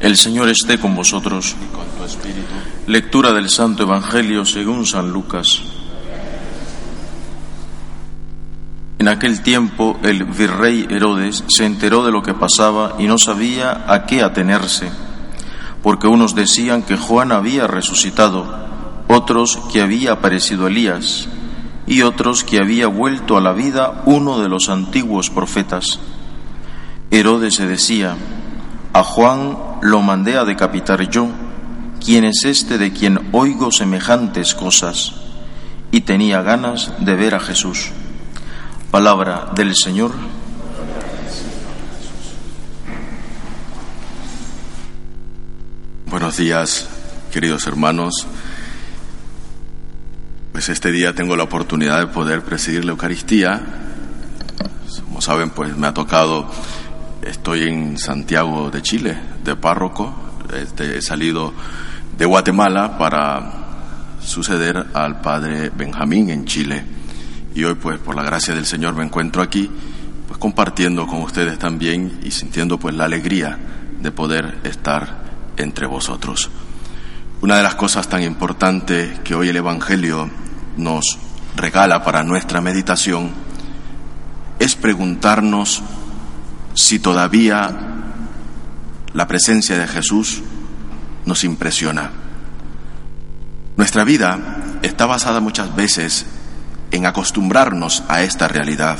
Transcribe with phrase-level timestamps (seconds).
[0.00, 1.56] El Señor esté con vosotros.
[1.62, 2.52] y con tu espíritu.
[2.86, 5.62] Lectura del Santo Evangelio según San Lucas.
[8.98, 13.84] En aquel tiempo el virrey Herodes se enteró de lo que pasaba y no sabía
[13.88, 14.90] a qué atenerse,
[15.82, 18.66] porque unos decían que Juan había resucitado,
[19.08, 21.28] otros que había aparecido Elías
[21.86, 26.00] y otros que había vuelto a la vida uno de los antiguos profetas.
[27.10, 28.16] Herodes se decía,
[28.96, 31.28] a Juan lo mandé a decapitar yo,
[32.02, 35.12] ¿quién es este de quien oigo semejantes cosas?
[35.90, 37.90] Y tenía ganas de ver a Jesús.
[38.90, 40.12] Palabra del Señor.
[46.06, 46.88] Buenos días,
[47.30, 48.26] queridos hermanos.
[50.52, 53.60] Pues este día tengo la oportunidad de poder presidir la Eucaristía.
[55.04, 56.50] Como saben, pues me ha tocado,
[57.26, 60.14] estoy en Santiago de Chile, de párroco.
[60.54, 61.52] Este, he salido
[62.16, 66.84] de Guatemala para suceder al padre Benjamín en Chile.
[67.54, 69.70] Y hoy, pues, por la gracia del Señor me encuentro aquí,
[70.26, 73.58] pues compartiendo con ustedes también y sintiendo pues la alegría
[74.00, 75.24] de poder estar
[75.56, 76.50] entre vosotros.
[77.40, 80.28] Una de las cosas tan importantes que hoy el Evangelio
[80.76, 81.18] nos
[81.56, 83.30] regala para nuestra meditación
[84.58, 85.82] es preguntarnos
[86.76, 87.74] si todavía
[89.14, 90.42] la presencia de Jesús
[91.24, 92.10] nos impresiona.
[93.76, 94.38] Nuestra vida
[94.82, 96.26] está basada muchas veces
[96.90, 98.98] en acostumbrarnos a esta realidad,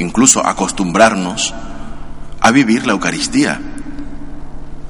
[0.00, 1.54] incluso acostumbrarnos
[2.40, 3.60] a vivir la Eucaristía.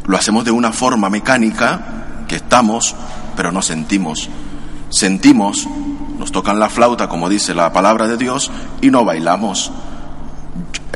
[0.06, 2.96] Lo hacemos de una forma mecánica que estamos,
[3.36, 4.30] pero no sentimos.
[4.88, 5.68] Sentimos,
[6.18, 9.70] nos tocan la flauta, como dice la palabra de Dios, y no bailamos.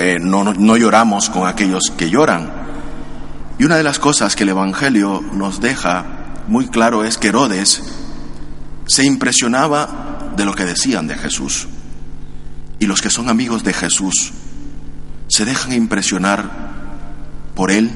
[0.04, 2.50] Eh, no, no, no lloramos con aquellos que lloran.
[3.56, 6.04] Y una de las cosas que el Evangelio nos deja
[6.48, 7.84] muy claro es que Herodes
[8.88, 11.68] se impresionaba de lo que decían de Jesús.
[12.80, 14.32] Y los que son amigos de Jesús
[15.28, 16.50] se dejan impresionar
[17.54, 17.88] por Él.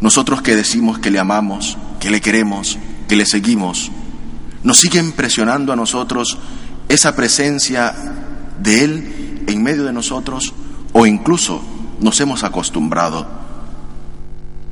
[0.00, 3.92] Nosotros que decimos que le amamos, que le queremos, que le seguimos,
[4.64, 6.36] nos sigue impresionando a nosotros
[6.88, 7.94] esa presencia
[8.60, 10.52] de Él en medio de nosotros
[10.92, 11.62] o incluso
[12.00, 13.26] nos hemos acostumbrado.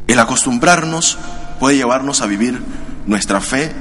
[0.06, 1.18] El acostumbrarnos
[1.60, 2.62] puede llevarnos a vivir
[3.06, 3.72] nuestra fe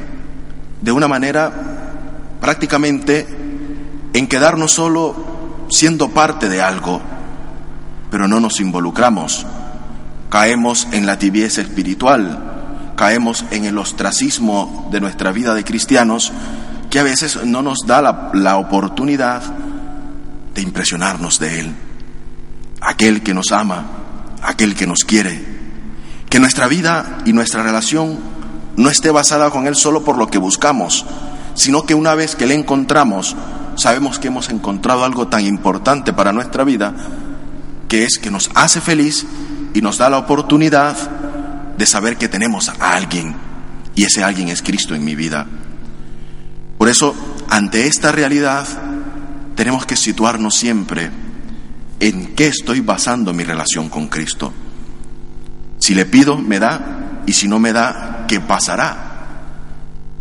[0.82, 1.52] de una manera
[2.42, 3.28] prácticamente
[4.14, 5.16] en quedarnos solo
[5.70, 7.02] siendo parte de algo,
[8.10, 9.46] pero no nos involucramos.
[10.30, 16.32] Caemos en la tibieza espiritual, caemos en el ostracismo de nuestra vida de cristianos
[16.90, 19.42] que a veces no nos da la, la oportunidad
[20.54, 21.76] de impresionarnos de Él,
[22.82, 23.86] aquel que nos ama,
[24.42, 25.44] aquel que nos quiere,
[26.30, 28.20] que nuestra vida y nuestra relación
[28.76, 31.06] no esté basada con Él solo por lo que buscamos,
[31.56, 33.36] sino que una vez que le encontramos,
[33.76, 36.94] sabemos que hemos encontrado algo tan importante para nuestra vida,
[37.88, 39.26] que es que nos hace feliz
[39.74, 40.96] y nos da la oportunidad
[41.78, 43.36] de saber que tenemos a alguien,
[43.96, 45.48] y ese alguien es Cristo en mi vida.
[46.78, 47.16] Por eso,
[47.50, 48.68] ante esta realidad,
[49.56, 51.10] tenemos que situarnos siempre
[52.00, 54.54] en qué estoy basando mi relación con Cristo.
[55.80, 59.08] Si le pido, me da, y si no me da, ¿qué pasará?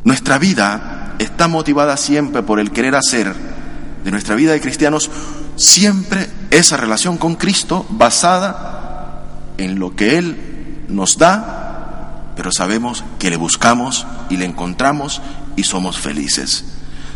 [0.05, 3.35] Nuestra vida está motivada siempre por el querer hacer
[4.05, 5.11] de nuestra vida de cristianos
[5.57, 9.25] siempre esa relación con Cristo basada
[9.59, 15.23] en lo que Él nos da, pero sabemos que le buscamos y le encontramos
[15.57, 16.65] y somos felices.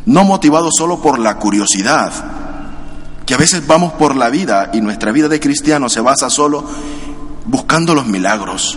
[0.07, 2.13] No motivados solo por la curiosidad,
[3.31, 6.69] que a veces vamos por la vida y nuestra vida de cristiano se basa solo
[7.45, 8.77] buscando los milagros.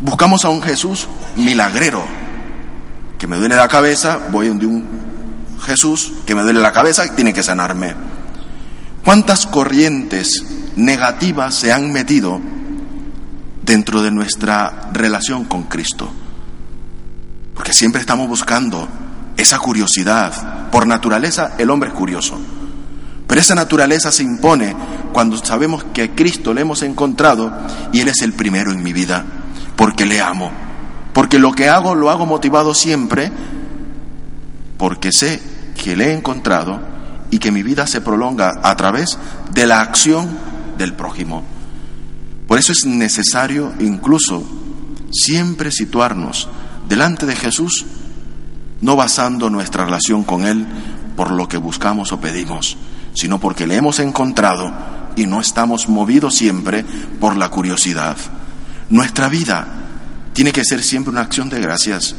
[0.00, 2.04] Buscamos a un Jesús milagrero,
[3.16, 4.84] que me duele la cabeza, voy donde un
[5.60, 7.94] Jesús que me duele la cabeza tiene que sanarme.
[9.04, 12.40] ¿Cuántas corrientes negativas se han metido
[13.62, 16.10] dentro de nuestra relación con Cristo?
[17.54, 18.88] Porque siempre estamos buscando
[19.36, 20.68] esa curiosidad.
[20.72, 22.40] Por naturaleza el hombre es curioso.
[23.26, 24.74] Pero esa naturaleza se impone
[25.12, 27.52] cuando sabemos que a Cristo le hemos encontrado
[27.92, 29.24] y Él es el primero en mi vida,
[29.76, 30.50] porque le amo.
[31.12, 33.32] Porque lo que hago lo hago motivado siempre
[34.76, 35.40] porque sé
[35.82, 36.80] que le he encontrado
[37.30, 39.18] y que mi vida se prolonga a través
[39.52, 40.28] de la acción
[40.78, 41.42] del prójimo.
[42.46, 44.44] Por eso es necesario incluso
[45.12, 46.48] siempre situarnos
[46.88, 47.84] delante de Jesús,
[48.80, 50.66] no basando nuestra relación con Él
[51.16, 52.76] por lo que buscamos o pedimos,
[53.16, 54.72] sino porque le hemos encontrado
[55.16, 56.84] y no estamos movidos siempre
[57.18, 58.16] por la curiosidad.
[58.90, 59.66] Nuestra vida
[60.34, 62.14] tiene que ser siempre una acción de gracias.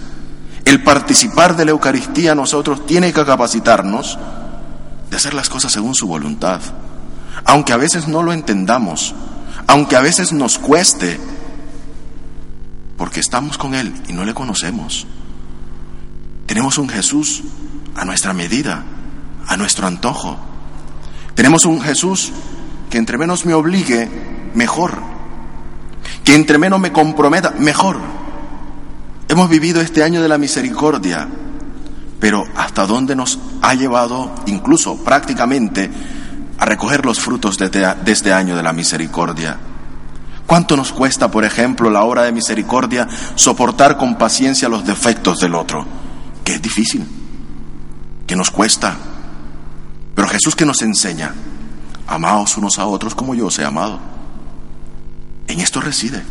[0.65, 4.17] El participar de la Eucaristía a nosotros tiene que capacitarnos
[5.09, 6.59] de hacer las cosas según su voluntad.
[7.45, 9.13] Aunque a veces no lo entendamos,
[9.67, 11.19] aunque a veces nos cueste,
[12.97, 15.05] porque estamos con Él y no le conocemos.
[16.47, 17.43] Tenemos un Jesús
[17.95, 18.83] a nuestra medida,
[19.47, 20.46] a nuestro antojo.
[21.37, 22.31] Tenemos un Jesús
[22.89, 24.09] que entre menos me obligue,
[24.55, 24.97] mejor.
[26.23, 27.99] Que entre menos me comprometa, mejor.
[29.27, 31.27] Hemos vivido este año de la misericordia,
[32.19, 35.91] pero ¿hasta dónde nos ha llevado, incluso prácticamente,
[36.57, 39.59] a recoger los frutos de, este año de la misericordia?
[40.47, 45.53] ¿Cuánto nos cuesta, por ejemplo, la hora de misericordia soportar con paciencia los defectos del
[45.53, 45.85] otro?
[46.43, 47.05] Que es difícil,
[48.25, 48.97] que nos cuesta.
[50.27, 51.33] Pero Jesús que nos enseña,
[52.05, 53.97] amaos unos a otros como yo os he amado.
[55.47, 56.21] En esto reside.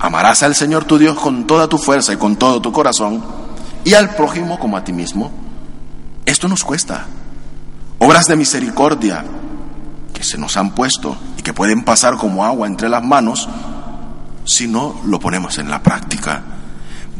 [0.00, 3.24] Amarás al Señor tu Dios con toda tu fuerza y con todo tu corazón
[3.84, 5.30] y al prójimo como a ti mismo.
[6.26, 7.06] Esto nos cuesta.
[8.00, 9.24] Obras de misericordia
[10.12, 13.48] que se nos han puesto y que pueden pasar como agua entre las manos
[14.44, 16.42] si no lo ponemos en la práctica.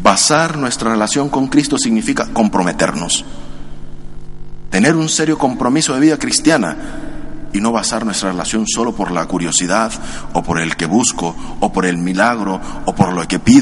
[0.03, 3.25] Basar nuestra relación con Cristo significa comprometernos.
[4.75, 6.77] Tener un serio compromiso de vida cristiana
[7.53, 9.93] y no basar nuestra relación solo por la curiosidad
[10.33, 13.45] o por el que busco o por el milagro o por lo que pido